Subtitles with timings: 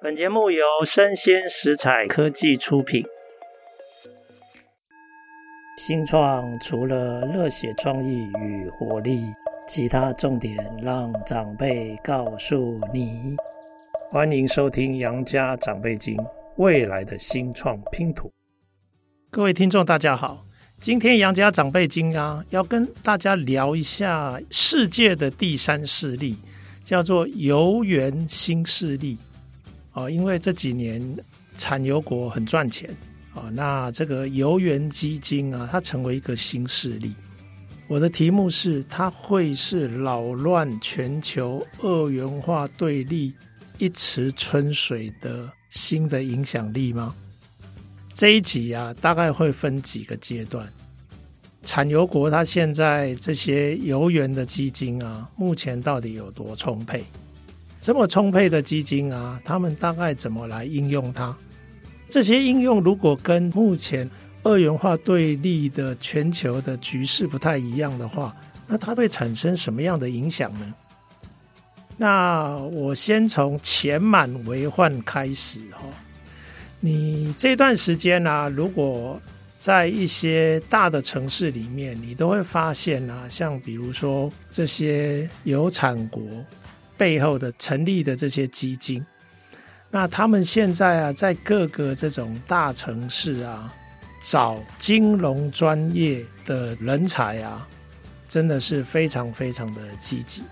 [0.00, 3.04] 本节目由生鲜食材科技出品。
[5.76, 9.20] 新创除了热血创意与活力，
[9.66, 13.34] 其他重点让长辈告诉你。
[14.08, 16.16] 欢迎收听《杨家长辈经》，
[16.58, 18.30] 未来的新创拼图。
[19.32, 20.44] 各位听众，大家好，
[20.78, 26.36] 今天《杨家长辈经》啊，要跟大家聊一下世界的第三势力，
[26.84, 29.18] 叫做游园新势力。
[29.98, 31.02] 啊，因为这几年
[31.56, 32.88] 产油国很赚钱
[33.34, 37.12] 啊，那这个油源基金啊，它成为一个新势力。
[37.88, 43.34] 我的题目是：它会是扰乱全球二元化对立
[43.78, 47.12] 一池春水的新的影响力吗？
[48.14, 50.72] 这一集啊，大概会分几个阶段。
[51.64, 57.04] 产油国它现在这些油源的基金啊，目前到底有多充沛？
[57.80, 61.34] 这么充沛的基金啊，他们大概怎么来应用它？
[62.08, 64.10] 这些应用如果跟目前
[64.42, 68.34] 二元化对立的全球的局势不太一样的话，
[68.66, 70.74] 那它会产生什么样的影响呢？
[71.96, 75.82] 那我先从钱满为患开始哈。
[76.80, 79.20] 你这段时间啊，如果
[79.58, 86.22] 在一些大的城市里面，你都会发现啊，像比如说这些油产国。
[86.98, 89.06] 背后的成立的这些基金，
[89.90, 93.72] 那他们现在啊，在各个这种大城市啊，
[94.20, 97.66] 找金融专业的人才啊，
[98.26, 100.42] 真的是非常非常的积极。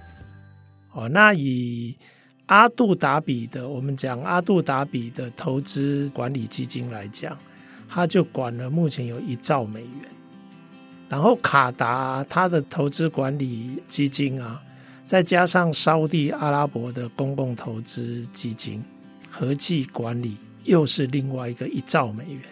[0.92, 1.98] 哦，那以
[2.46, 7.36] 阿杜达比的，我们讲阿杜达比的投资管理基金来讲，
[7.88, 10.08] 他就管了目前有一兆美元，
[11.08, 14.62] 然后卡达他的投资管理基金啊。
[15.06, 18.82] 再加上沙地阿拉伯的公共投资基金，
[19.30, 22.42] 合计管理又是另外一个一兆美元，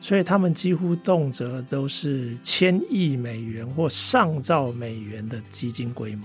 [0.00, 6.24] 所以他们几乎动辄都是千亿美元或上兆美元的基金规模。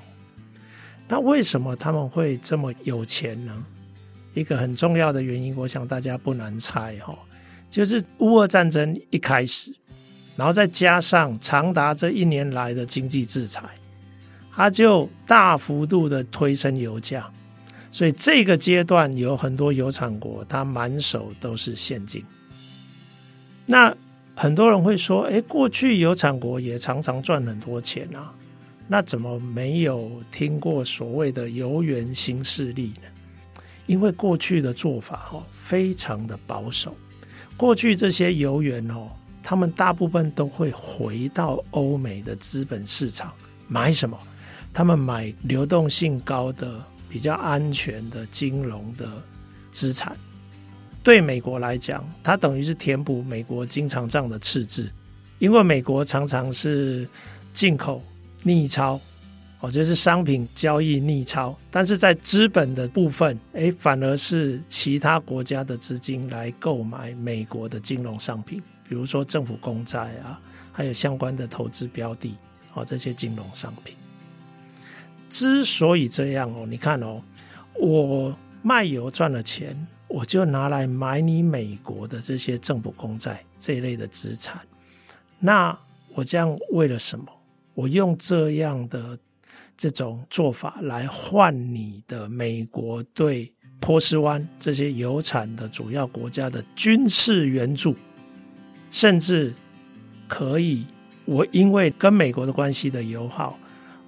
[1.08, 3.66] 那为什么他们会这么有钱呢？
[4.36, 7.18] 一个很重要的原因，我想大家不难猜哈，
[7.68, 9.74] 就是乌俄战争一开始，
[10.36, 13.64] 然后再加上长达这一年来的经济制裁。
[14.57, 17.31] 它就大幅度的推升油价，
[17.91, 22.25] 所以这个阶段有很多油产国，它满手都是现金。
[23.68, 23.95] 那
[24.34, 28.34] 很多人会说：“诶，过去油产国也常常赚很多钱啊，
[28.88, 33.07] 那怎么没有听过所谓的油源新势力呢？”
[33.85, 36.95] 因为过去的做法哦，非常的保守。
[37.56, 39.07] 过去这些油源哦，
[39.44, 43.31] 他们大部分都会回到欧美的资本市场
[43.68, 44.18] 买什么？
[44.74, 49.10] 他们买流动性高的、比较安全的金融的
[49.72, 50.16] 资产，
[51.04, 54.92] 对美国来讲，它等于是填补美国经常账的赤字，
[55.40, 57.08] 因为美国常常是
[57.54, 58.04] 进口
[58.44, 59.00] 逆超，
[59.60, 70.40] 哦，就是商品交易逆超，但是在资本的部分，诶，反而是其他国家的资金来购买美国的金融商品，比如说政府公债啊，
[70.72, 72.36] 还有相关的投资标的，
[72.74, 73.96] 哦，这些金融商品。
[75.30, 77.22] 之所以这样哦，你看哦，
[77.80, 84.60] 我卖油赚了钱，我就拿来买你美国的这些政府公债这一类的资产。
[85.40, 85.78] 那
[86.16, 87.26] 我这样为了什么？
[87.74, 89.18] 我用这样的
[89.78, 97.96] 这种做法来换你的美国对波斯湾这些油产的主要国家的军事援助，
[98.90, 99.54] 甚至
[100.28, 100.88] 可以，
[101.26, 103.60] 我因为跟美国的关系的友好。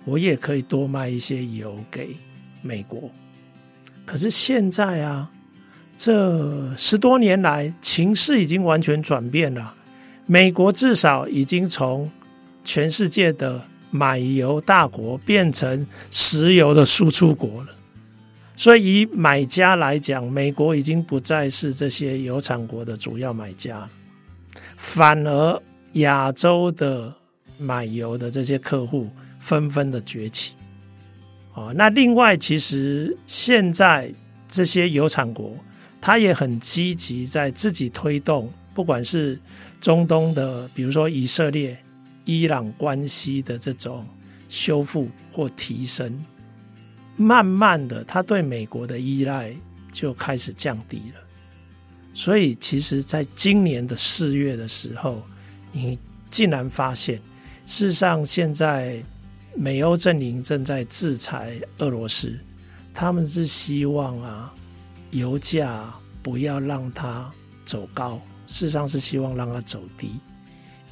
[0.05, 2.15] 我也可以多卖一些油给
[2.61, 3.11] 美国，
[4.05, 5.31] 可是现在啊，
[5.95, 9.75] 这十多年来情势已经完全转变了。
[10.25, 12.09] 美国至少已经从
[12.63, 13.61] 全世界的
[13.91, 17.75] 买油大国变成石油的输出国了。
[18.55, 23.87] 所以以买家来讲，美国已经不再是这些油产国的主要买家，
[24.75, 25.61] 反而
[25.93, 27.13] 亚洲的
[27.57, 29.09] 买油的这些客户。
[29.39, 30.53] 纷纷的崛起，
[31.53, 34.13] 哦，那另外，其实现在
[34.47, 35.57] 这些油产国，
[36.01, 39.39] 他也很积极在自己推动，不管是
[39.79, 41.81] 中东的，比如说以色列、
[42.25, 44.05] 伊朗关系的这种
[44.49, 46.23] 修复或提升，
[47.15, 49.55] 慢慢的，他对美国的依赖
[49.91, 51.21] 就开始降低了。
[52.13, 55.23] 所以，其实，在今年的四月的时候，
[55.71, 55.97] 你
[56.29, 57.15] 竟然发现，
[57.65, 59.01] 事实上现在。
[59.61, 62.33] 美欧阵营正在制裁俄罗斯，
[62.93, 64.53] 他们是希望啊，
[65.11, 67.29] 油价不要让它
[67.65, 70.11] 走高，事实上是希望让它走低，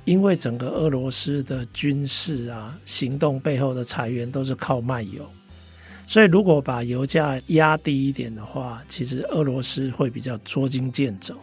[0.04, 5.26] 因为整个俄罗斯的军事啊行动背后的财源都是靠卖油，
[6.06, 11.34] 所以如果把油价压低一点的话，其实俄罗斯会比较捉襟见肘。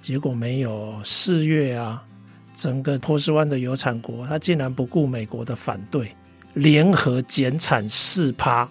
[0.00, 2.04] 结果没有，四月啊，
[2.52, 6.12] 整个波斯湾的油产国，他竟然不顾美国的反对，
[6.54, 8.68] 联合减产四趴，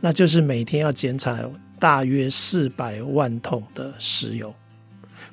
[0.00, 4.54] 那就是每天要减产大约四百万桶的石油，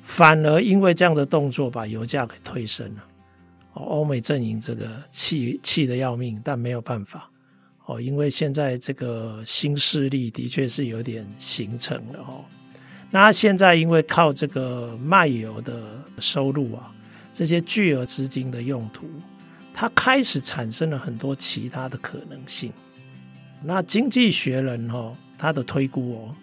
[0.00, 3.02] 反而因为这样的动作把油价给推升了。
[3.74, 7.30] 哦欧美阵营这个气气得要命，但没有办法
[7.84, 12.42] 哦，因为现在这个新势力的确是有点形成了哦。
[13.10, 16.90] 那现在因为靠这个卖油的收入啊，
[17.34, 19.06] 这些巨额资金的用途，
[19.78, 22.72] 它开始产生了很多其他的可能性。
[23.62, 26.34] 那经济学人哦，他的推估哦，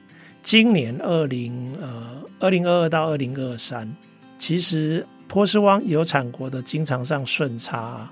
[0.44, 3.92] 今年二零呃二零二二到二零二三，
[4.38, 8.08] 其实波斯湾油产国的经常上顺差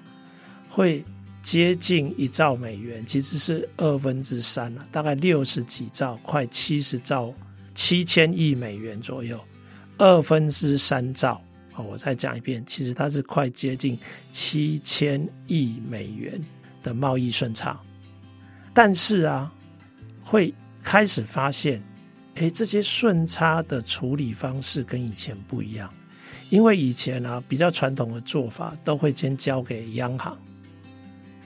[0.68, 1.06] 会
[1.44, 7.32] 接近一兆美元，其实是二分之三了，大概六十几兆，快七十兆。
[7.74, 9.40] 七千亿美元左右，
[9.98, 11.42] 二分之三兆。
[11.82, 13.98] 我再讲一遍，其实它是快接近
[14.32, 16.40] 七千亿美元
[16.84, 17.80] 的贸易顺差。
[18.74, 19.52] 但是啊，
[20.24, 21.84] 会开始发现，
[22.36, 25.92] 哎，这些顺差的处理方式跟以前不一样。
[26.50, 30.38] 因为以前啊，比较传统的做法都会先交给央行，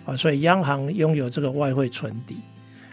[0.05, 2.37] 啊，所以央行拥有这个外汇存底。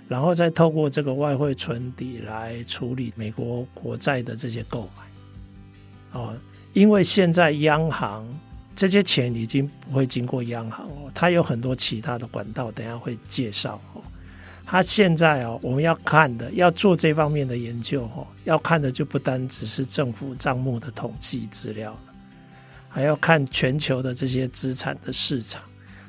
[0.08, 6.36] 然后再透过这个外汇存底来处理美国国债的这些购买，哦，
[6.72, 8.26] 因为现在央行
[8.74, 14.02] 这些钱已经不会经过央行哦，它有很多其他的管道，等下会介绍哦。
[14.64, 22.02] 它现在哦，我们要看的，要做这方面的研究哦，要看的就不单只是政府账目的统计资料了，
[22.88, 25.62] 还要看全球的这些资产的市场。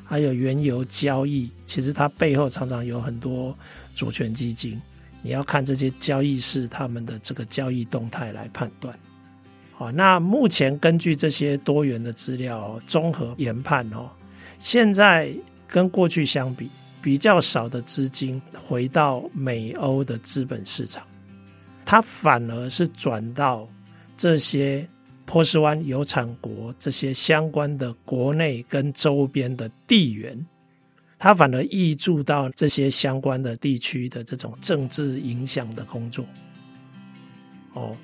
[0.05, 3.57] 还有原油交易，其实它背后常常有很多
[3.95, 4.79] 主权基金，
[5.21, 8.97] 你要看这些交易是他们的这个交易动态来判断。
[9.75, 14.09] 好，那目前根据这些多元的资料综合研判哦，
[14.59, 15.33] 现在
[15.67, 16.69] 跟过去相比，
[17.01, 21.05] 比较少的资金回到美欧的资本市场，
[21.85, 23.67] 它反而是转到
[24.15, 24.87] 这些。
[25.25, 30.45] 波斯湾油产国这些相关的国内跟周边的地缘，
[31.17, 36.25] 它反而挹注到这些相关的地区的这种政治影响的工作。
[37.73, 37.95] 哦，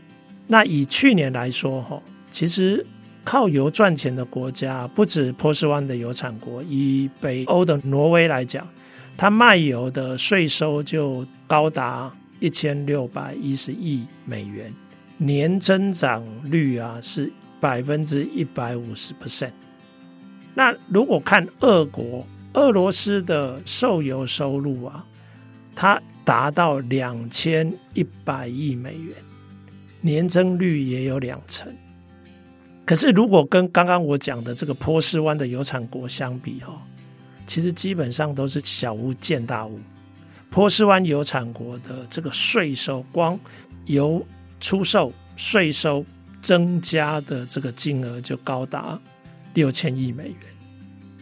[0.51, 2.01] 那以去年来说，哈，
[2.31, 2.83] 其实
[3.23, 8.67] 靠油赚钱的国家不止波斯湾的油产国，以北欧的挪威来讲，
[9.15, 14.73] 它卖油的税收就高达一千六百一十亿美元。
[15.17, 19.51] 年增长率啊是百分之一百五十 percent。
[20.55, 25.05] 那如果看俄国、俄罗斯的售油收入啊，
[25.75, 29.15] 它达到两千一百亿美元，
[30.01, 31.73] 年增率也有两成。
[32.85, 36.81] 可是如果跟刚刚我讲的这个波斯湾的油产国相比哈，
[37.45, 39.79] 其实基本上都是小巫见大巫。
[40.49, 43.39] 波斯湾油产国的这个税收光
[43.85, 44.25] 油。
[44.61, 46.03] 出售税收
[46.41, 48.99] 增加的这个金额就高达
[49.53, 50.35] 六千亿美元，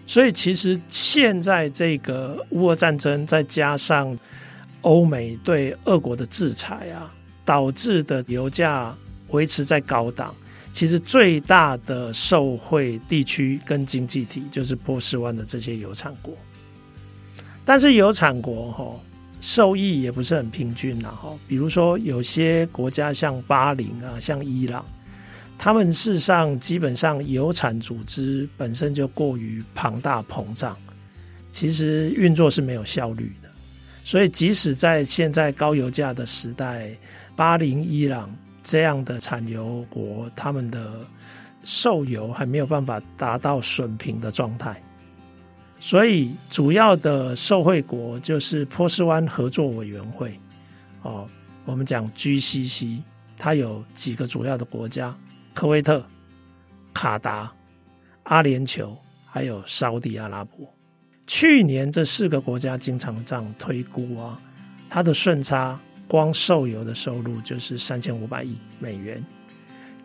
[0.08, 4.18] 所以其实现在这个乌俄战争再加上
[4.82, 7.14] 欧美对俄国的制裁啊，
[7.48, 8.94] 导致的油价
[9.30, 10.36] 维持在高档。
[10.74, 16.34] 其实最大的受惠地区跟经济体就是波斯湾的这些油产国，
[17.64, 19.00] 但是油产国哈。
[19.40, 21.38] 受益也不是很平均呐，哈。
[21.48, 24.84] 比如说，有些国家像巴林啊，像伊朗，
[25.60, 30.76] 他们事实上基本上油产组织本身就过于庞大膨胀，
[31.52, 33.50] 其实运作是没有效率的。
[34.04, 36.90] 所以，即使在现在高油价的时代，
[37.38, 41.08] 巴林、伊朗这样的产油国，他们的
[41.64, 44.82] 售油还没有办法达到损平的状态。
[45.80, 50.40] 所以，主要的受惠国就是波斯湾合作委员会，
[51.04, 51.28] 哦，
[51.64, 53.04] 我们讲 GCC，
[53.38, 55.16] 它有几个主要的国家：
[55.54, 56.04] 科威特、
[56.92, 57.54] 卡达、
[58.24, 60.68] 阿联酋，还有沙地阿拉伯。
[61.28, 64.42] 去年这四个国家经常这样推估啊，
[64.90, 69.24] 它的顺差光售油的收入就是三千五百亿美元。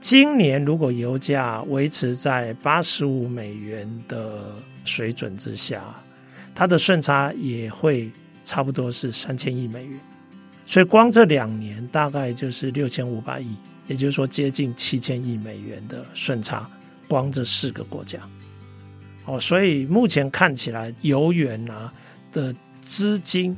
[0.01, 4.55] 今年如果油价维持在八十五美元的
[4.85, 5.85] 水准之下，
[6.55, 8.11] 它的顺差也会
[8.43, 10.01] 差不多是三千亿美元。
[10.65, 13.57] 所以光这两年大概就是六千五百亿，
[13.87, 16.69] 也就是说接近七千亿美元的顺差，
[17.09, 18.19] 光这四个国家。
[19.25, 21.93] 哦，所以目前看起来，油源啊
[22.33, 23.57] 的资金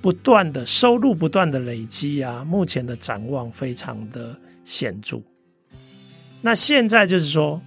[0.00, 5.20] 不断的收入不断的累积啊，目前的展望非常的显著。
[6.42, 7.60] 那现在就是说，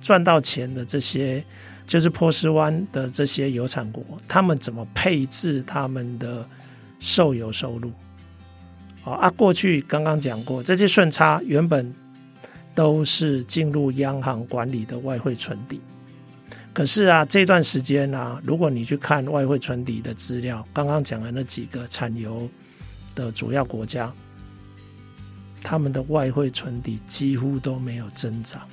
[0.00, 1.44] 赚到钱的这些，
[1.84, 6.46] 就是波斯湾的这些油产国，他们怎么配置他们的
[7.00, 7.90] 售油收入？
[9.02, 11.92] 啊，过去刚刚讲过，这些顺差原本
[12.74, 15.80] 都是进入央行管理的外汇存底。
[16.72, 22.48] 可是啊，这段时间啊，如果你去看外汇存底的资料，刚刚讲的那几个产油
[23.14, 24.12] 的主要国家，
[25.60, 28.66] 他们的外汇存底几乎都没有增长。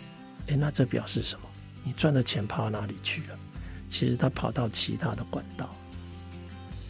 [0.48, 1.48] 诶，那这表示什么？
[1.84, 3.40] 你赚的钱跑到哪里去了？
[3.88, 5.76] 其实它跑到其他的管道。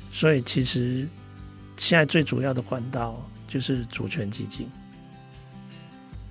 [0.09, 1.07] 所以其实
[1.77, 4.69] 现在最主要的管道就是主权基金。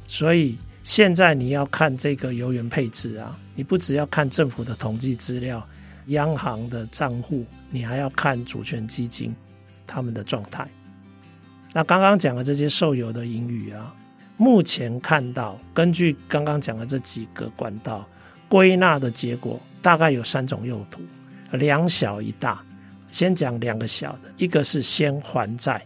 [0.06, 0.59] 所以。
[0.87, 5.67] 现在你要看这个油源配置啊，你不只要看政府的统计资料、
[6.07, 9.35] 央行的账户，你还要看主权基金
[9.87, 10.71] 他们的状态。
[11.73, 13.93] 那刚刚讲的这些售油的盈余啊，
[14.37, 18.09] 目前看到根据刚刚讲的这几个管道
[18.49, 21.01] 归纳的结果，大概有三种用途，
[21.57, 22.63] 两小一大。
[23.11, 25.85] 先讲两个小的，一个是先还债，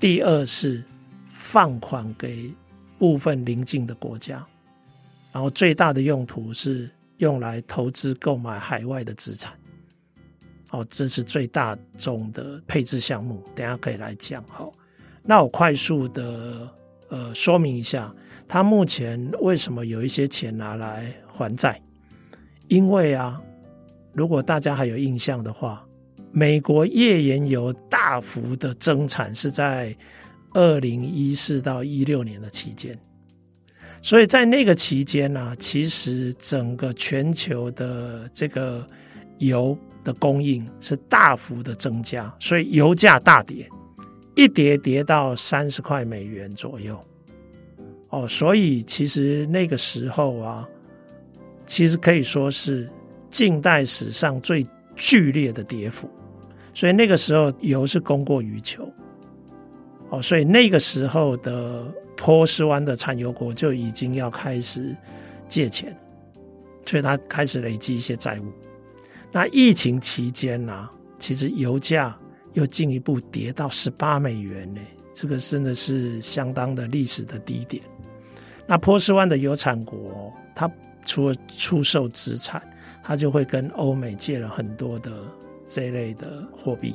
[0.00, 0.84] 第二是
[1.32, 2.52] 放款给。
[2.98, 4.44] 部分邻近的国家，
[5.38, 9.52] 然后最大的用途是用来投资购买海外的资产，
[10.72, 14.44] 哦，这是最大宗的配置项目，等下可以来讲。
[14.48, 14.72] 好，
[15.22, 16.68] 那我快速的
[17.08, 18.12] 呃说明一下，
[18.48, 21.80] 他目前为什么有一些钱拿来还债？
[22.66, 23.40] 因为啊，
[24.12, 25.86] 如果大家还有印象的话，
[26.32, 29.96] 美国页岩油大幅的增产是在。
[30.54, 32.98] 二零一四到一六年的期间，
[34.00, 38.86] 所以在那个期间呢，其实整个全球的这个
[39.38, 43.68] 油的供应是大幅的增加，所以油价大跌，
[44.34, 46.98] 一跌跌到三十块美元左右。
[48.10, 50.66] 哦，所以其实那个时候啊，
[51.66, 52.88] 其实可以说是
[53.28, 56.08] 近代史上最剧烈的跌幅，
[56.72, 58.90] 所以那个时候油是供过于求。
[60.08, 61.84] 哦，所以那个时候的
[62.20, 64.94] 波斯湾的产油国就已经要开始
[65.48, 65.96] 借钱，
[66.84, 68.44] 所以他开始累积一些债务。
[69.32, 72.18] 那疫情期间呢、啊，其实油价
[72.54, 74.80] 又进一步跌到十八美元呢，
[75.14, 77.82] 这个真的是相当的历史的低点。
[78.66, 80.70] 那波斯湾的油产国，它
[81.06, 82.62] 除了出售资产，
[83.02, 85.24] 它就会跟欧美借了很多的
[85.66, 86.94] 这一类的货币。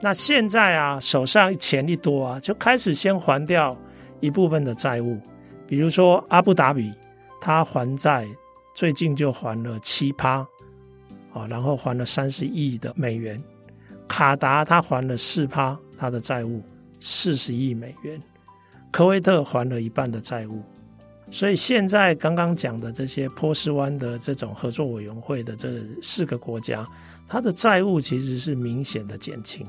[0.00, 3.76] 那现在啊，手上钱一多啊，就开始先还掉
[4.20, 5.20] 一部分的债务，
[5.66, 6.92] 比如说阿布达比，
[7.40, 8.26] 他还债
[8.72, 10.46] 最近就还了七趴，
[11.32, 13.36] 啊，然后还了三十亿的美元；
[14.06, 16.62] 卡达他还了四趴，他的债务
[17.00, 18.20] 四十亿美元；
[18.92, 20.62] 科威特还了一半的债务。
[21.28, 26.88] 所以现在刚刚讲的这些波斯湾的这种合作委员会的这四个国家，
[27.26, 29.66] 它的债务其实是明显的减轻。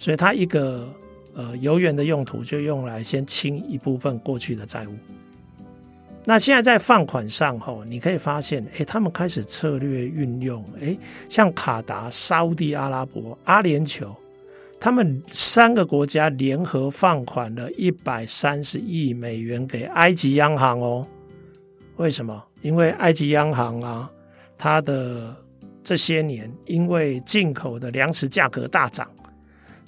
[0.00, 0.88] 所以它一个
[1.34, 4.94] 呃油源的用途就用来先清一部分过去的债务。
[6.24, 10.96] 那现在在放款上吼，你可以发现，哎，他们开始策略运用，哎，
[11.28, 14.06] 像卡达、沙乌地阿拉伯、阿联酋，
[14.78, 21.06] 他们三个国家联合放款了一百三十亿美元给埃及央行哦。
[21.96, 22.42] 为什么？
[22.62, 24.10] 因为埃及央行啊，
[24.56, 25.36] 它的
[25.82, 29.06] 这些年因为进口的粮食价格大涨。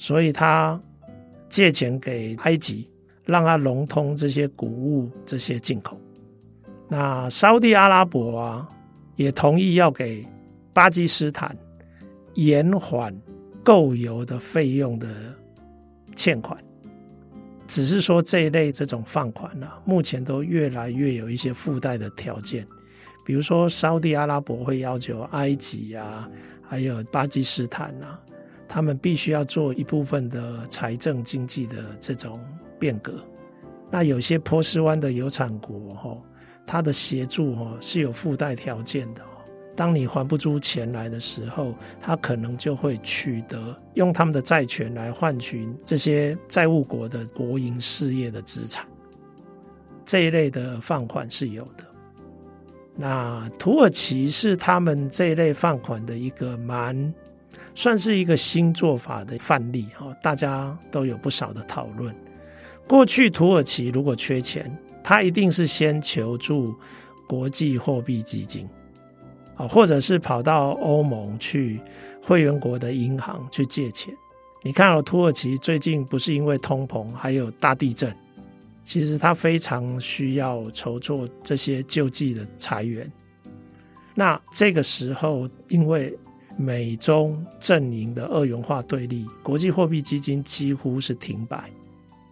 [0.02, 0.82] 所以他
[1.49, 2.90] 借钱给埃及，
[3.25, 5.97] 让他融通这些谷物这些进口。
[6.88, 8.68] 那沙地阿拉伯啊，
[9.14, 10.26] 也同意要给
[10.73, 11.56] 巴基斯坦
[12.35, 13.16] 延缓
[13.62, 15.09] 购油的费用的
[16.16, 16.59] 欠款。
[17.68, 22.66] 只是说这一类这种放款呢、啊，目前都越来越有一些附带的条件，
[23.25, 26.28] 比如说沙地阿拉伯会要求埃及啊，
[26.61, 28.18] 还有巴基斯坦啊。
[28.69, 32.40] 他们必须要做一部分的财政经济的这种
[32.78, 33.14] 变革。
[33.90, 36.16] 那有些波斯湾的油产国哈，
[36.66, 39.23] 它的协助哈是有附带条件的。
[39.75, 48.87] 当你还不出钱来的时候，他可能就会取得用他们的债权来换取这些债务国的国营事业的资产。
[50.04, 51.87] 这一类的放款是有的。
[52.95, 57.12] 那土耳其是他们这一类放款的一个蛮。
[57.75, 62.14] 算是一个新做法的范例哈，大家都有不少的讨论。
[62.87, 66.75] 过去土耳其如果缺钱，他一定是先求助
[67.26, 68.68] 国际货币基金，
[69.56, 71.80] 啊，或者是跑到欧盟去
[72.23, 74.14] 会员国的银行去借钱。
[74.62, 78.14] 你看哦，土耳其最近不是因为通膨，还有大地震，
[78.85, 83.11] 其实他非常需要筹措这些救济的财源。
[84.14, 86.16] 那这个时候，因为
[86.56, 91.71] 美中阵营的二元化对立，国际货币基金几乎是停摆，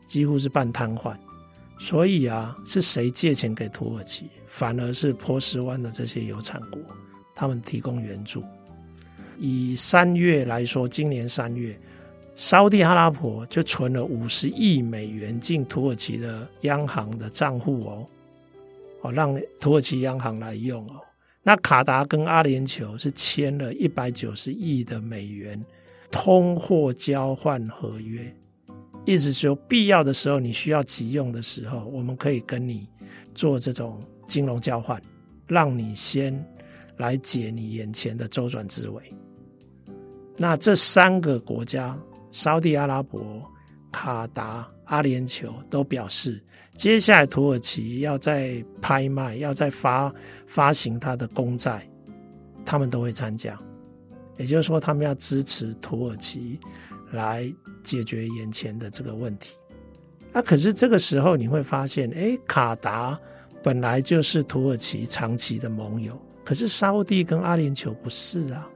[0.06, 1.16] 几乎是半瘫痪。
[1.78, 4.26] 所以啊，是谁借钱给土耳其？
[4.46, 6.80] 反而是波斯湾的这些有产国，
[7.34, 8.44] 他们提供援助。
[9.38, 11.80] 以三月来说，今年三月，
[12.36, 18.06] 沙乌地阿拉伯就存了五十亿美元进土耳其的央行的账户哦，
[19.00, 21.00] 哦，让土耳其央行来用哦。
[21.42, 25.64] 那卡达跟阿联酋是签了一百九十亿的美元
[26.10, 28.36] 通货交换合约，
[29.06, 32.86] 意思说必要的时候你需要急用的时候，我们可以跟你
[33.34, 35.00] 做这种金融交换，
[35.46, 36.44] 让你先
[36.98, 39.02] 来解你眼前的周转之围。
[40.36, 41.98] 那这三个国家，
[42.30, 43.49] 沙地阿拉伯、
[43.90, 46.42] 卡达、阿联酋都表示，
[46.74, 50.12] 接下来土耳其要再拍卖，要再发
[50.46, 51.88] 发行它的公债，
[52.64, 53.58] 他们都会参加。
[54.38, 56.58] 也就是说，他们要支持土耳其
[57.12, 59.54] 来解决眼前的这个问题。
[60.32, 63.18] 啊，可是这个时候你会发现，哎，卡达
[63.62, 68.66] 本来就是土耳其长期的盟友，可是沙乌地跟阿联酋不是啊。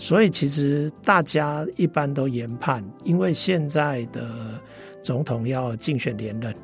[0.00, 4.62] 所以其实大家一般都研判，因为现在的
[5.02, 6.54] 总统要竞选连任，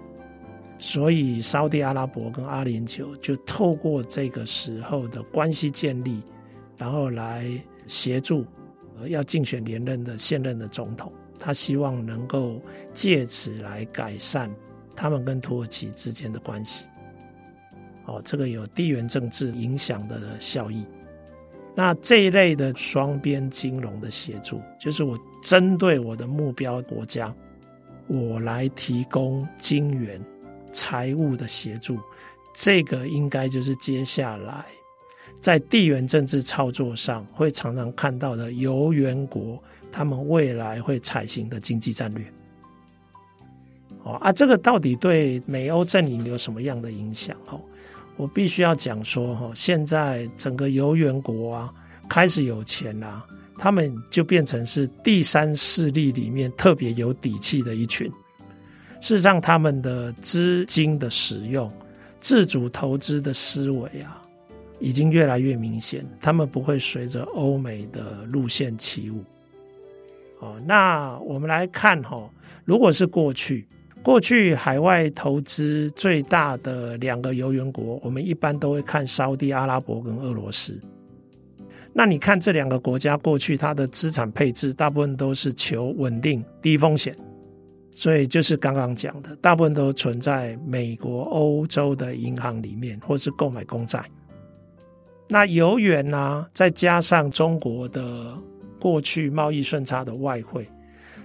[0.78, 6.22] 所以沙地阿拉伯跟阿联酋就透过这个时候的关系建立，
[6.76, 7.44] 然后来
[7.88, 8.46] 协助
[9.08, 12.62] 要竞选连任的现任的总统，他希望能够
[12.92, 14.48] 借此来改善
[14.94, 16.84] 他们跟土耳其之间的关系。
[18.06, 20.86] 哦，这个有地缘政治影响的效益。
[21.74, 27.34] 那这一类的双边金融的协助，就是我针对我的目标国家，
[28.06, 30.20] 我来提供金元、
[30.72, 31.98] 财务的协助，
[32.54, 34.64] 这个应该就是接下来
[35.40, 39.60] 在地缘政治操作上会常常看到的有缘国，
[39.90, 42.24] 他们未来会采行的经济战略。
[44.04, 47.36] 哦啊，这个到底对美欧阵营有什么样的影响？
[47.48, 47.60] 哦？
[48.16, 51.74] 我必须要讲说，哈，现在整个游园国啊，
[52.08, 53.26] 开始有钱啦，
[53.58, 58.08] 他们就变成是第三势力里面特别有底气的一群。
[59.00, 61.70] 事实上，他们的资金的使用、
[62.20, 64.22] 自主投资的思维啊，
[64.78, 66.06] 已经越来越明显。
[66.20, 69.24] 他们不会随着欧美的路线起舞。
[70.38, 72.30] 哦，那我们来看哈，
[72.64, 73.66] 如果是过去。
[74.04, 80.78] 过去海外投资最大的两个油源国，我们一般都会看沙地阿拉伯跟俄罗斯。
[81.94, 87.16] 那你看这两个国家过去它的资产配置，大部分都是求稳定、低风险，
[87.94, 94.04] 所以就是刚刚讲的，大部分都存在美国、欧洲的银行里面，或是购买公债。
[95.28, 98.36] 那油源呢、再加上中国的
[98.78, 100.68] 过去贸易顺差的外汇，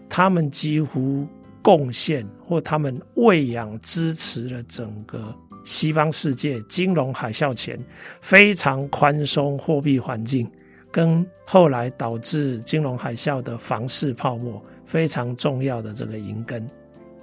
[0.08, 1.28] 他们几乎。
[1.70, 5.24] 贡献或他们喂养支持了整个
[5.64, 7.80] 西方世界金融海啸前
[8.22, 10.50] 非常宽松货币环境，
[10.92, 16.68] 跟后来导致金融海啸的房市泡沫非常重要的这个银根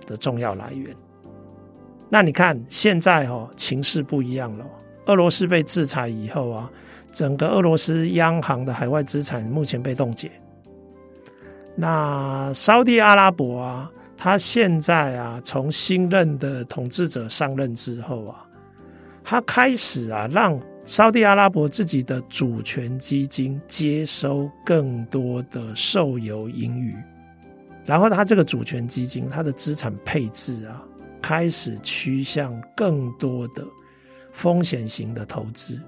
[0.06, 0.94] 的重要来源。
[2.08, 4.64] 那你看现在哦，情势不一样了。
[5.06, 6.70] 俄罗斯被制裁以后啊，
[7.10, 10.30] 整个俄罗斯央行的海外资产目前被冻结。
[11.74, 13.90] 那沙地阿拉伯啊。
[14.16, 18.46] 他现在啊，从新任的统治者上任之后啊，
[19.22, 26.94] 他开始啊，让沙地阿拉伯自己的主权基金接收更多的售油盈余，
[27.84, 30.82] 然后他这个主权基金，它的资产配置啊，
[31.20, 33.64] 开始趋向更多的
[34.32, 35.80] 风险型的投资，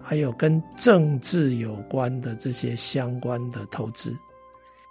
[0.00, 4.16] 还有跟政治有关的这些相关的投资。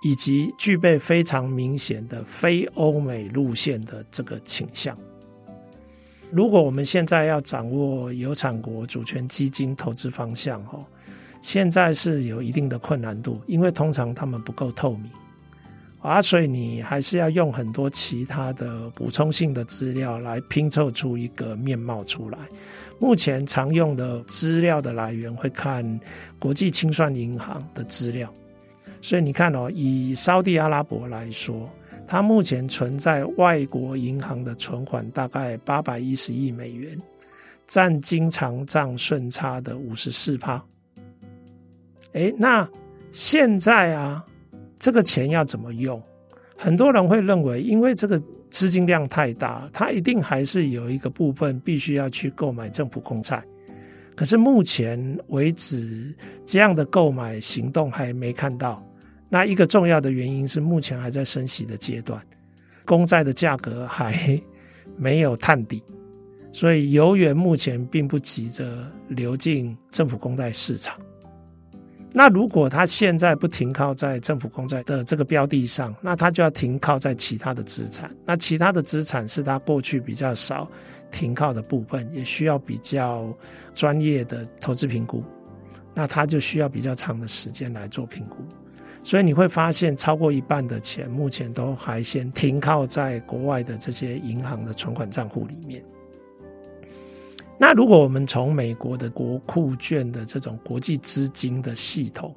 [0.03, 4.97] 以及具备非常明显的非欧美路线的这个倾向。
[6.29, 10.83] 如果我们现在要掌握有产国主权基金投资方向，哈，
[11.41, 15.11] 现在是有一定的困难度，因为通常他们不够透明
[16.01, 22.39] 啊，所以你还是要用很多其他的补充性的资料来拼凑出一个面貌出来。
[22.99, 25.99] 目前常用的资料的来源会看
[26.39, 28.33] 国际清算银行的资料。
[29.03, 31.69] 所以你看哦，以沙地阿拉伯来说，
[32.07, 36.97] 它目前存在外国银行的存款大概八百一十亿美元，
[37.65, 40.63] 占经常账顺差的五十四趴。
[42.13, 42.65] 哎，那
[43.11, 44.25] 现在啊，
[44.79, 46.01] 这个钱要怎么用？
[46.55, 48.17] 很多人会认为，因为这个
[48.49, 53.43] 资金量太大，它一定还是有一个部分必须要去购买政府公债。
[54.15, 58.81] 可是目前为止，这样的购买行动还没看到。
[59.33, 62.21] 那一个重要的原因是，目前还在升息的阶段，
[62.85, 64.39] 公债的价格还
[64.95, 65.81] 没有探底，
[66.53, 70.95] 所以油元目前并不急着流进政府公债市场。
[72.11, 78.07] 那如果他现在不停靠在政府公债的这个标的上，那他就要停靠在其他的资产。
[78.27, 80.69] 那其他的资产是他过去比较少
[81.09, 83.35] 停靠的部分，也需要比较
[83.73, 85.23] 专业的投资评估。
[85.95, 88.37] 那他就需要比较长的时间来做评估。
[89.03, 95.83] 所以你会发现，超过一半的钱目前都还先停靠在国外的这些银行的存款账户里面。
[97.59, 102.33] 那如果我们从美国的国库券的这种国际资金的系统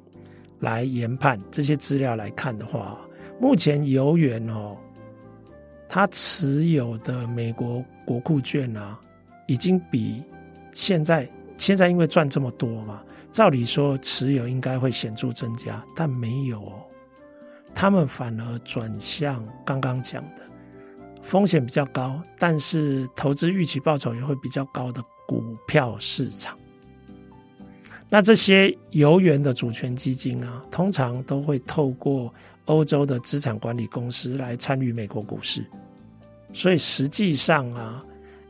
[0.59, 2.99] 来研判这些资料来看的话，
[3.39, 4.75] 目前油元哦，
[5.87, 8.99] 他持有的美国国库券啊，
[9.47, 10.21] 已经比
[10.73, 11.27] 现在
[11.57, 13.03] 现在因为赚这么多嘛，
[13.37, 16.81] 照理说持有应该会显著增加，但没有哦，
[17.71, 20.41] 他们反而转向刚刚讲的
[21.21, 25.03] 风险比较高，但是投资预期报酬也会比较高的。
[25.27, 26.57] 股票市场，
[28.09, 35.63] 那这些油元的主权基金啊，通常都会透过欧洲的资产管理公司来参与美国股市，
[36.53, 38.03] 所以实际上啊，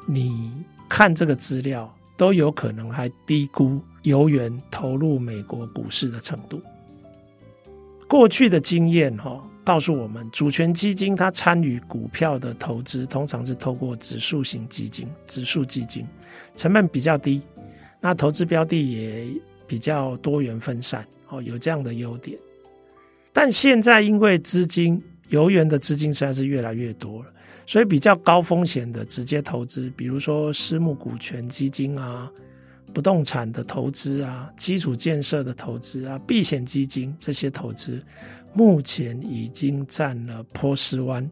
[0.06, 6.62] 你看这个资料都有可能还低估游元投入美国股市的程度。
[8.08, 9.44] 过去的经验哈。
[9.68, 16.08] 告诉我们，主权基金它参与股票的投资，通常是透过指数型基金、指数基金，
[16.56, 17.42] 成本比较低，
[18.00, 19.28] 那投资标的也
[19.68, 22.40] 比较多元分散，哦，有这样的优点。
[23.34, 27.26] 但现在因为资金、游元的资金实在是越来越多了，
[27.66, 32.32] 所以比较高风险的直接投资，比如说私募股权基金啊。
[32.98, 38.04] 不动产的投资啊，基础建设的投资啊，避险基金这些投资，
[38.56, 41.30] 目前已经占了波斯湾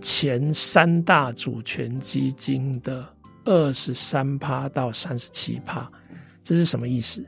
[0.00, 3.08] 前三大主权基金的
[3.44, 5.88] 二十三趴到三十七趴。
[6.42, 7.24] 这是什么意思？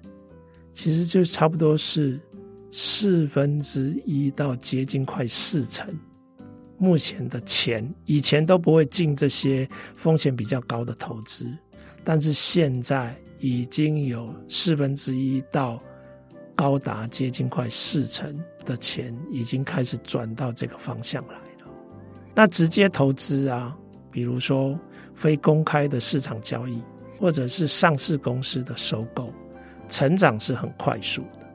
[0.73, 2.19] 其实就差不多是
[2.73, 5.89] 四分之一到接近快四成。
[6.77, 11.47] 目前的钱以前都不会进这些风险比较高的投资，
[12.03, 13.17] 但是现在。
[13.39, 15.81] 已经有四分之一到
[16.55, 21.41] 高达接近快四成的钱已经开始转到这个方向来了。
[22.35, 23.77] 那直接投资啊，
[24.11, 24.79] 比如说
[25.15, 26.83] 非公开的市场交易，
[27.19, 29.33] 或者是上市公司的收购，
[29.89, 31.47] 成长是很快速的。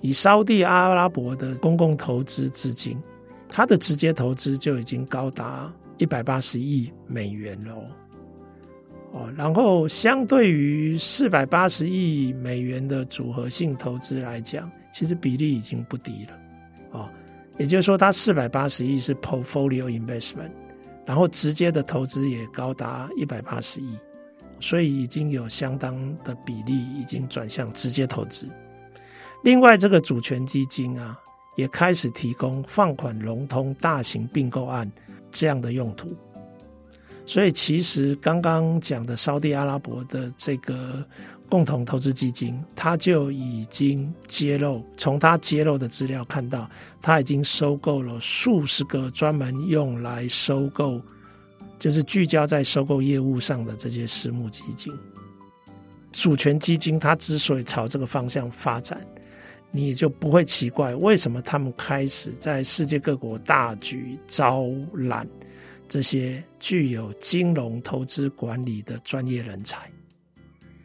[0.00, 3.02] 以沙地阿拉伯的公共投资资金，
[3.48, 7.74] 它的直接投资就已经高达一百八十亿美元了。
[9.12, 16.38] 哦，然后相对于四百八十亿美元的组合性投资来讲，其实比例已经不低了。
[16.90, 17.08] 哦，
[17.58, 20.50] 也就是说，它四百八十亿是 portfolio investment，
[21.06, 23.96] 然后直接的投资也高达一百八十亿，
[24.60, 28.48] 所以已经有相当的比例已经转向直接投资。
[29.42, 31.18] 另外，这个主权基金啊，
[31.56, 34.90] 也开始提供放款融通大型并购案
[35.30, 36.14] 这样的用途。
[37.28, 41.06] 所以，其实刚刚讲的沙地阿拉伯的这个
[41.46, 46.66] 共同投资基金，它就已经揭露，从它揭露的资料看到，
[47.02, 51.02] 它已经收购了数十个专门用来收购，
[51.78, 54.90] 就是聚焦在收购业务上的这些私募基金。
[56.10, 58.98] 主权基金它之所以朝这个方向发展，
[59.70, 64.64] 你也就不会奇怪为什么他们开始在世界各国大举招
[64.94, 65.28] 揽。
[65.88, 69.90] 这些具有金融投资管理的专业人才，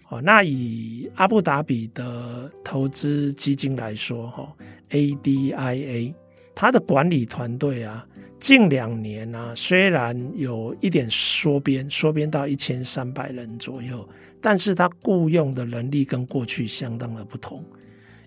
[0.07, 4.55] 哦，那以阿布达比的投资基金来说，哈
[4.91, 6.13] ，ADIA，
[6.55, 8.07] 它的管理团队啊，
[8.39, 14.07] 近两年啊，虽然有一点缩编，缩编到一千三百人左右，
[14.39, 17.61] 但是它雇佣的能力跟过去相当的不同，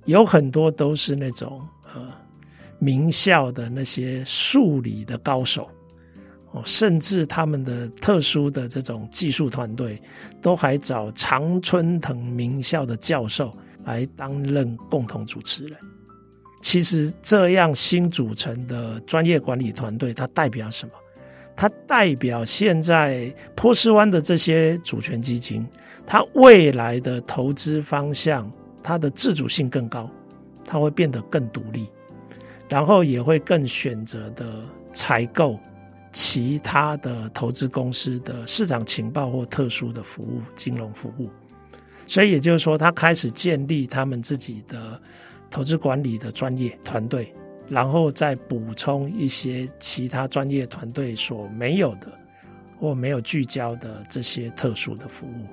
[0.05, 2.07] 有很多都是那种呃
[2.79, 5.71] 名校的那些数理的高手。
[6.65, 10.01] 甚至他们的特殊的这种技术团队，
[10.41, 15.77] 都还找常春藤名校的教授来担任共同主持人。
[16.63, 20.93] 其实这样新组成的专业管理团队，它代表什么？
[21.55, 25.67] 它代表现在波斯湾的这些主权基金，
[26.07, 28.51] 它未来的投资方向，
[28.83, 30.11] 它的自主性更高，
[30.65, 31.87] 它会变得更独立，
[32.69, 35.59] 然后也会更选择的采购
[36.17, 41.29] 其他的投资公司的市场情报或特殊的服务、金融服务。
[42.07, 44.99] 所以也就是说，他开始建立他们自己的
[45.51, 47.31] 投资管理的专业团队。
[47.69, 52.07] 然后再补充一些其他专业团队所没有的
[52.79, 55.47] 或没有聚焦的这些特殊的服务，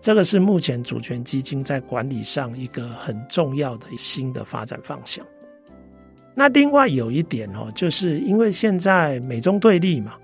[0.00, 5.26] 这个是目前主权基金在管理上一个很重要的新的发展方向。
[6.34, 10.14] 那另外有一点哦，就是因为现在美中对立嘛，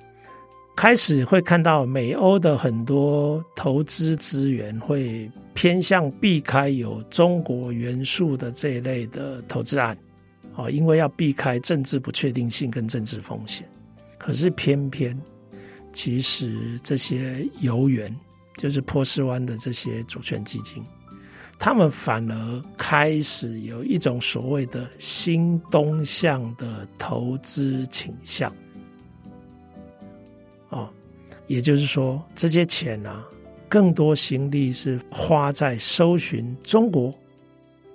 [0.77, 9.97] 开始会看到美欧的很多投资资源会偏向避开有中国元素的这一类的投资案。
[10.55, 13.69] 哦，因为要避开政治不确定性跟政治风险，
[14.17, 15.15] 可是偏偏
[15.93, 18.11] 其实这些游园，
[18.57, 20.83] 就是波斯湾的这些主权基金，
[21.59, 28.55] 他们反而开始有一种所谓的新东向的投资倾向。
[30.69, 30.89] 哦，
[31.47, 33.27] 也就是说，这些钱啊，
[33.69, 37.15] 更多心力是花在搜寻中国、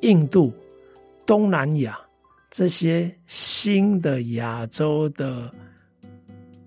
[0.01, 0.53] 印度、
[1.25, 1.99] 东南亚。
[2.49, 5.49] 这些新的亚洲的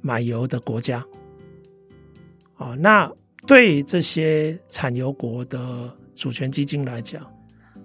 [0.01, 1.05] 买油的国家，
[2.57, 3.13] 啊，那
[3.47, 7.23] 对这些产油国的主权基金来讲，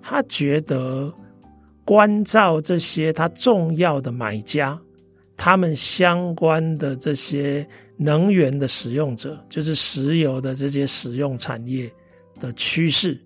[0.01, 1.13] 他觉得
[1.83, 4.79] 关照这些他重要的买家，
[5.35, 11.91] 他们相关的这些能源的使用者，就是石油的这些使用产业
[12.39, 13.19] 的趋势。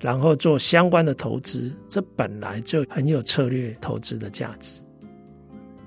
[0.00, 4.82] 然后做相关的投资，这本来就很有策略投资的价值。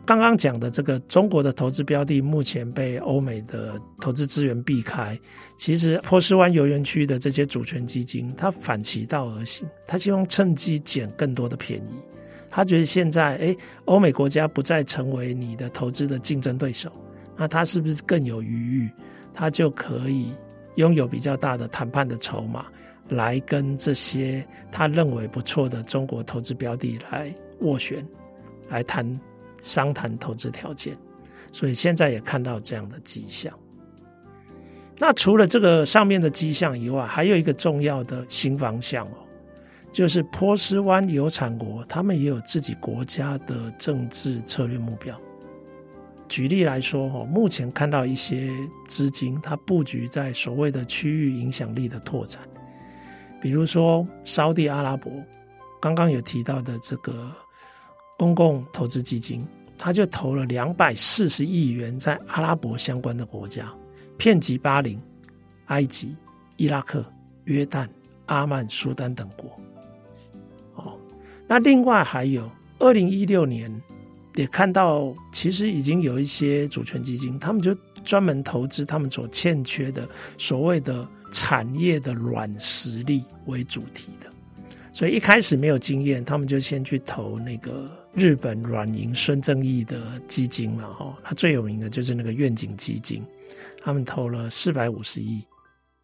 [0.07, 5.19] 刚刚讲的这个中国的投资标的，目前被欧美的投资资源避开。
[5.57, 11.99] 其实波斯湾油园区的这些主权基金，它反其道而行，它希望趁机捡更多的便宜。
[12.49, 16.89] 他觉得现在，诶，欧美国家不再成为你的投资的竞争对手，
[17.35, 18.89] 那他是不是更有余裕？
[19.33, 20.31] 他就可以
[20.75, 22.65] 拥有比较大的谈判的筹码。
[23.09, 28.05] 来跟这些他认为不错的中国投资标的来斡旋，
[28.69, 29.05] 来谈
[29.61, 30.95] 商谈投资条件，
[31.51, 33.53] 所以现在也看到这样的迹象。
[34.99, 39.17] 那除了这个上面的迹象以外，还有一个重要的新方向哦，
[39.91, 45.19] 就是波斯湾油产国他们也有自己国家的政治策略目标。
[46.27, 48.49] 举例来说哦，目前看到一些
[48.87, 52.41] 资金它布局在所谓的区域影响力的拓展。
[53.39, 55.11] 比如说，沙地阿拉伯
[55.79, 57.31] 刚刚有提到的这个
[58.17, 59.45] 公共投资基金，
[59.77, 63.71] 他就投了两百四十亿元在阿拉伯相关的国家，
[64.17, 64.99] 遍及巴林、
[65.67, 66.15] 埃及、
[66.57, 67.05] 伊拉克、
[67.45, 67.87] 约旦、
[68.25, 69.51] 阿曼、苏丹等国。
[70.75, 70.97] 哦，
[71.47, 72.49] 那另外还有，
[72.79, 73.71] 二零一六年
[74.35, 81.07] 也看到，其实已经有一些主权基金，他们就专门投资他们所欠缺的所谓的。
[81.29, 84.31] 产业的软实力为主题的，
[84.93, 93.23] 所以一开始没有经验，他们就先去投那个日本软银孙正义的基金嘛，哈，他最有名的就是那个愿景基金，
[93.79, 95.43] 他们投了四百五十亿。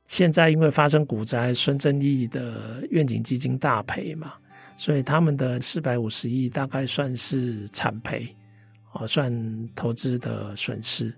[0.05, 4.33] 现在因为发生股灾，孙正义的愿景基金大赔嘛，
[4.77, 8.27] 所以他们的四百五十亿大概算是惨赔，
[8.91, 11.11] 啊，算投资的损失。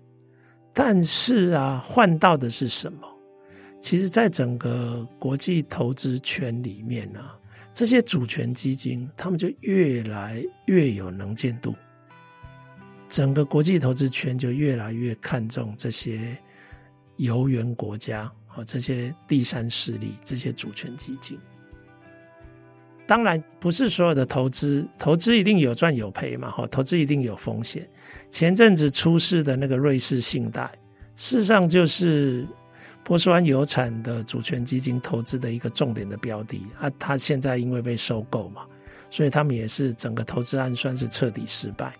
[0.73, 3.05] 但是啊，换到的是什么？
[3.81, 7.19] 其实，在整个国际投资圈里面呢、
[7.73, 11.75] 这些主权基金他们就越来越有能见度，
[13.09, 16.37] 整个国际投资圈就越来越看重这些
[17.17, 21.37] 游园国家和这些第三势力，这些主权基金。
[23.05, 27.87] 当然，不是所有的投资，投资一定有赚有赔嘛，哈，投资一定有风险。
[28.29, 30.71] 前阵子出事的那个瑞士信贷，
[31.15, 32.47] 事实上就是。
[33.05, 38.65] 波斯湾油产的主权基金投资的一个重点的标的啊，它现在因为被收购嘛，
[39.11, 41.93] 所以他们也是整个投资案算是彻底失败。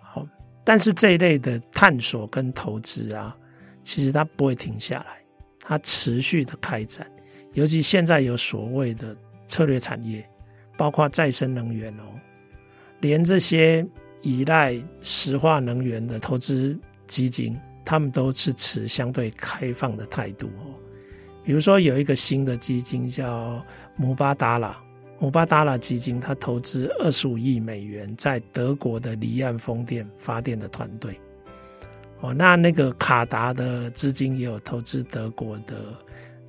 [0.00, 0.24] 好，
[0.62, 3.36] 但是这一类的探索跟投资啊，
[3.82, 5.18] 其实它不会停下来，
[5.58, 7.04] 它持续的开展。
[7.52, 9.16] 尤其现在有所谓的
[9.48, 10.24] 策略产业，
[10.76, 12.04] 包括再生能源哦，
[13.00, 13.84] 连这些
[14.22, 17.58] 依赖石化能源的投资基金。
[17.88, 20.76] 他们都是持相对开放的态度哦。
[21.42, 23.64] 比如说，有一个新的基金叫
[23.96, 24.78] 姆巴达拉
[25.18, 31.18] 姆巴达拉基金，他投资二十五亿美元在德国的离岸风电发电的团队。
[32.20, 35.94] 哦，那那个卡达的资金也有投资德国的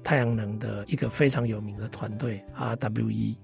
[0.03, 3.37] 太阳能的一个非常有名的团队 RWE。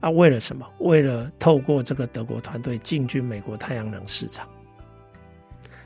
[0.00, 0.66] 啊，为了什么？
[0.80, 4.48] 为了透过这个德国团队进军美国太阳能市场。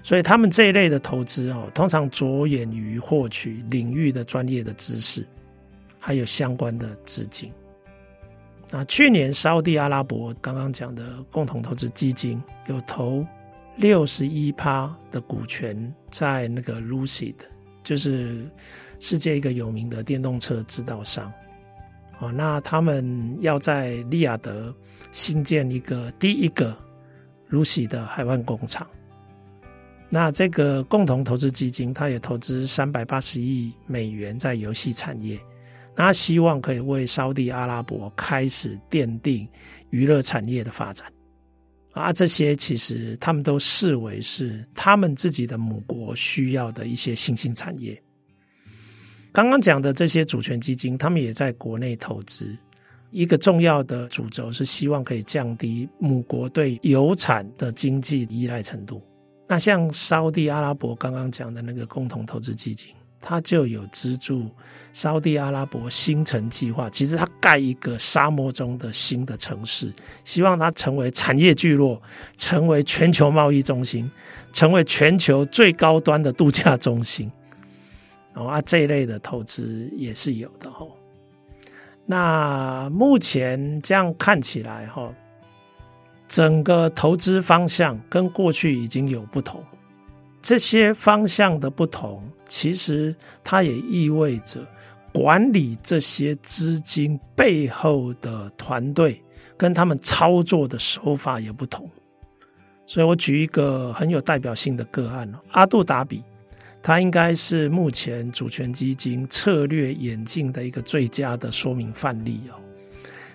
[0.03, 5.25] 所以他们这一类的投资哦，通常着眼于获取领域的专业的知识，
[6.01, 7.53] 还有相关的资金。
[8.71, 13.25] 那去年沙乌地阿拉伯刚刚讲的共同投资基金有投
[13.77, 17.35] 六十一趴的股权在那个 Lucid，
[17.83, 18.45] 就是
[18.99, 21.33] 世界一个有名的电动车制造商。
[22.19, 24.75] 哦，那他们要在利雅得
[25.11, 26.77] 新建一个第一个
[27.51, 28.85] Lucid 的海外工厂。
[30.15, 35.41] 那这个共同投资基金，它也投资三百八十亿美元在游戏产业，
[35.97, 39.49] 那希望可以为沙地阿拉伯开始奠定
[39.89, 41.11] 娱乐产业的发展
[41.93, 47.99] 啊，这些其实他们都视为是他们自己的母国需要的一些新兴产业。
[49.33, 52.55] 刚刚讲的这些主权基金，他们也在国内投资，
[53.11, 59.01] 一个重要的主轴是希望可以降低母国对油产的经济依赖程度。
[59.53, 62.89] 那像沙地阿拉伯刚刚讲的那个共同投资基金，
[63.21, 64.49] 它就有资助
[64.95, 66.89] 沙地阿拉伯新城计划。
[66.89, 69.93] 其实它盖一个沙漠中的新的城市，
[70.25, 72.01] 希望它成为产业聚落，
[72.39, 74.11] 成为全球贸易中心，
[74.55, 77.31] 成为全球最高端的度假中心。
[78.33, 80.89] 哦啊，这一类的投资也是有的哦。
[82.07, 85.13] 那目前这样看起来哈。
[86.33, 89.63] 整个投资方向跟过去已经有不同，
[90.41, 93.15] 这些方向的不同，其实
[93.45, 94.67] 它也意味着
[95.13, 99.23] 管理这些资金背后的团队
[99.59, 101.87] 跟他们操作的手法也不同。
[102.87, 106.25] 所以我举一个很有代表性的个案，阿杜达比，
[106.83, 112.62] 它应该是目前主权基金策略演进的一个最佳的说明范例哦。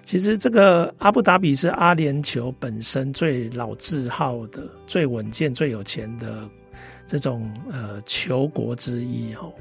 [0.08, 6.50] 其实这个阿布达比是阿联酋本身最老字号的、最稳健、最有钱的
[7.06, 9.52] 这种呃球国之一哦。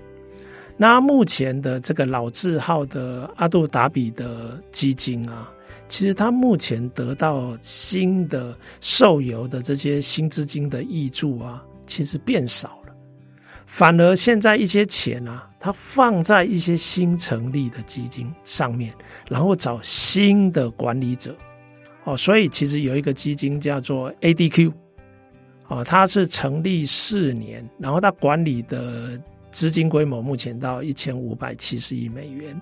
[0.76, 5.52] 那目前的这个老字号的阿布达比的基金啊，
[5.88, 12.85] 其实它目前得到新的受油的这些新资金的挹注啊，其实变少了。
[13.66, 18.94] 反而现在一些钱啊，它放在一些新成立的基金上面，
[19.28, 21.36] 然后找新的管理者
[22.04, 22.16] 哦。
[22.16, 24.72] 所以其实有一个基金叫做 ADQ
[25.66, 32.58] 哦，它是成立四年，然后它管理的资金规模目前到一千五百七十亿美元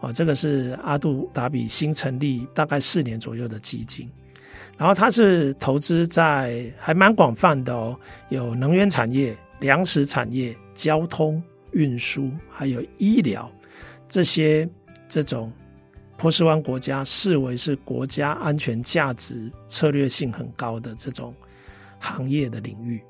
[0.00, 0.12] 哦。
[0.12, 4.08] 这个是阿杜达比新成立大概四年左右的基金，
[4.76, 9.34] 然后它是投资在还蛮广泛的哦，有能源产业。
[9.60, 11.42] 粮食产业、交通
[11.72, 13.50] 运输，还有医疗
[14.08, 14.68] 这些
[15.08, 15.52] 这种
[16.16, 21.34] 波斯湾国家视为是国家安全价值、策略性很高的这种
[21.98, 23.02] 行业的领域。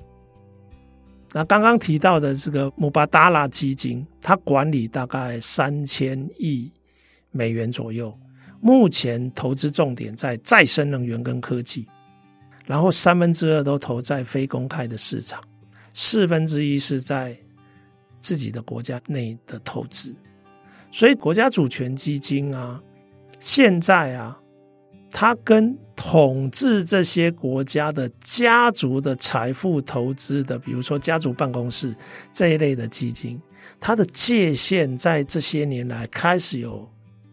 [1.33, 6.73] 那刚刚提到的这个姆巴达拉基金，它管理大概三千亿
[7.31, 8.17] 美元左右，
[8.61, 11.87] 目前投资重点在再生能源跟科技，
[12.65, 15.41] 然后三分之二都投在非公开的市场。
[15.99, 17.35] 四分之一是在
[18.21, 20.15] 自己的国家内的投资，
[20.93, 22.83] 所以国家主权基金啊，
[23.41, 24.39] 现在啊，
[25.11, 31.97] 它跟统治这些国家的家族的财富投资的，比如说家族办公室
[32.31, 33.41] 这一类的基金，
[33.81, 36.87] 它的界限在这些年来开始有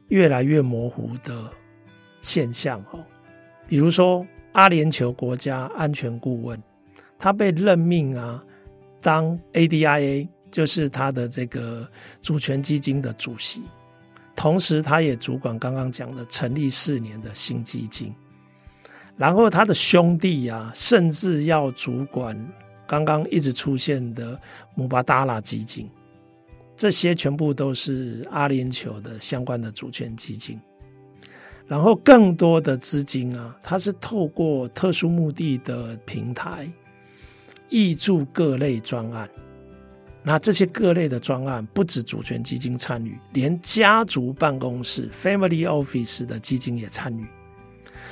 [0.08, 1.52] 越来越模糊的
[2.22, 3.04] 现象哦。
[3.68, 6.64] 比如说阿联酋国家安全顾问，
[7.20, 8.42] 他被任命啊。
[9.04, 11.88] 当 ADIA 就是他的这个
[12.22, 13.64] 主权基金的主席，
[14.36, 18.16] 同时他也主管刚刚讲的成立四年的新基金，
[19.18, 22.34] 然后他的兄弟啊，甚至要主管
[22.88, 24.40] 刚刚一直出现的
[24.76, 25.90] 姆巴达拉基金，
[26.76, 30.62] 这些全部都是阿联酋的相关的主权基金，
[31.68, 36.72] 然后更多的资金啊，它是透过特殊目的的平台。
[37.70, 39.30] 挹注各类专案，
[40.24, 47.26] 那这些各类的专案不止主权基金参与，连家族办公室 （family office） 的基金也参与。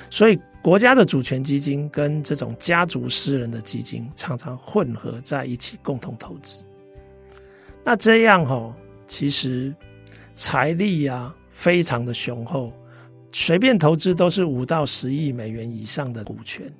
[0.09, 6.63] 所以，国家的主权基金跟这种家族私人的基金常常混合在一起共同投资。
[7.83, 8.75] 那这样哈，
[9.07, 9.73] 其实
[10.33, 12.73] 财力啊非常的雄厚，
[13.31, 16.71] 随便投资都是五到十亿美元以上的股权，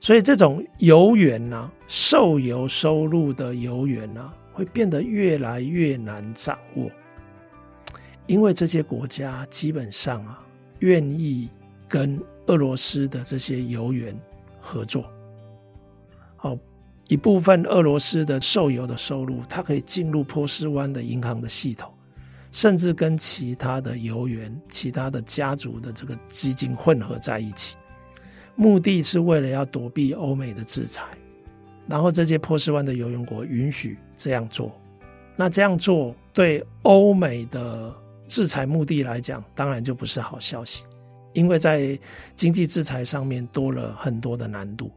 [0.00, 6.90] 所以这种油源呢、啊，受油收入的油源呢、会变得越来越难掌握，
[8.26, 10.44] 因为这些国家基本上啊，
[10.80, 11.48] 愿意
[11.88, 14.16] 跟俄罗斯的这些油源
[14.60, 15.04] 合作，
[16.36, 16.56] 好，
[17.08, 21.92] 一部分俄罗斯的受油的收入，它可以进入波斯湾的银行的系统。
[22.52, 27.76] 甚至跟其他的油源、其他的家族的这个基金混合在一起，
[28.56, 31.04] 目的是为了要躲避欧美的制裁。
[31.86, 34.76] 然后这些波斯湾的游泳国允许这样做，
[35.36, 37.94] 那这样做对欧美的
[38.26, 40.82] 制裁目的来讲，当然就不是好消息，
[41.32, 41.96] 因为在
[42.34, 44.90] 经济制裁上面多了很多的难度。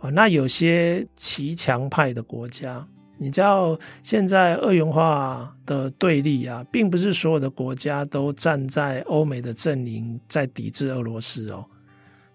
[0.00, 2.86] 啊，那有些骑墙派的国家。
[3.20, 11.66] 你知道现在二元化的对立啊，并不是所有的国家都站在欧美的阵营在抵制俄罗斯哦。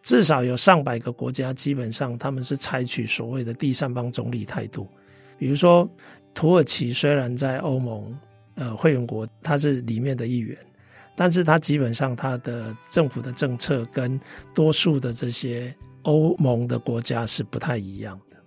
[0.04, 4.88] 至少有上百个国家，基本上他们是采取所谓的第三方总理态度。
[5.38, 5.90] 比如说，
[6.34, 8.16] 土耳其虽然在欧盟
[8.56, 10.58] 呃会员国，它是里面的一员，
[11.16, 14.20] 但是它基本上它的政府的政策跟
[14.54, 15.74] 多数的这些
[16.04, 18.38] 欧盟的国家是不太一样的。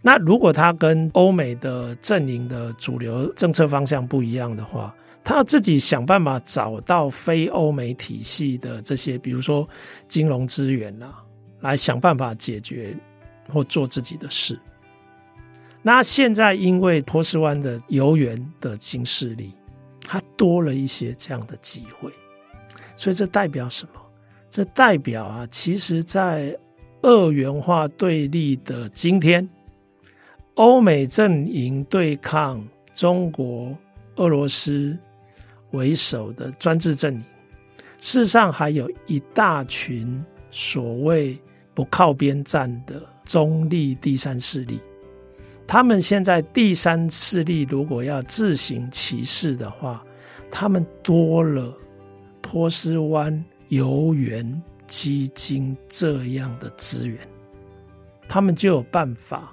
[0.00, 4.94] 那如果他跟欧美的阵营的主流政策方向不一样的话，
[5.24, 9.66] 他要自己想办法找到非欧美体系的这些，比如说
[10.06, 11.24] 金融资源啊，
[11.60, 12.94] 来想办法解决
[13.50, 14.60] 或做自己的事。
[15.82, 19.52] 那现在因为波斯湾的油源的新势力，
[20.02, 22.12] 它多了一些这样的机会，
[22.94, 24.00] 所以这代表什么？
[24.50, 26.56] 这代表啊，其实，在
[27.02, 29.48] 二元化对立的今天。
[30.54, 32.64] 欧美阵营对抗
[32.94, 33.76] 中国、
[34.14, 34.96] 俄罗斯
[35.74, 37.24] 为首的专制阵营，
[38.00, 41.38] 世上还有一大群所谓
[41.74, 44.80] 不靠边站的中立第三势力。
[45.66, 50.02] 他们现在第三势力如果要自行其是的话，
[50.50, 51.76] 他们多了
[52.40, 57.18] 波斯湾油源基金这样的资源，
[58.26, 59.50] 他们就有办法。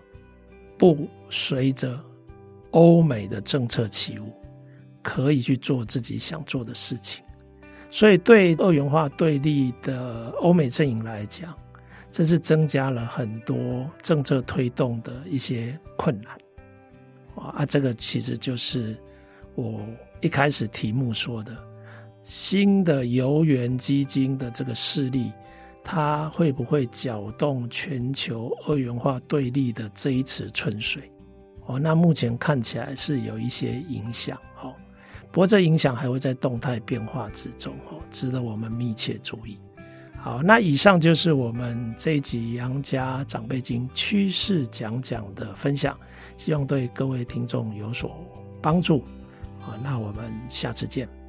[0.78, 2.00] 不随着
[2.72, 4.34] 欧美的政策起舞，
[5.02, 7.24] 可以去做自己想做的事情。
[7.90, 11.54] 所以，对二元化对立的欧美阵营来讲，
[12.12, 16.38] 这是增加了很多政策推动的一些困难。
[17.36, 18.98] 啊，这个其实就是
[19.56, 19.82] 我
[20.22, 21.58] 一开始题目说的
[22.24, 25.32] 新的游园基金的这个势力。
[25.84, 31.12] 它会不会搅动全球二元化对立的这一池春水？
[31.66, 34.38] 哦，那目前看起来是有一些影响，
[35.32, 39.58] 不过这影响还会在动态变化之中，哦，值得我们密切注意。
[40.20, 45.98] 好，那以上就是我们这一集杨家长辈经趋势讲讲的分享，
[46.38, 48.16] 希望对各位听众有所
[48.62, 49.04] 帮助。
[49.60, 51.21] 好，那我们下次见。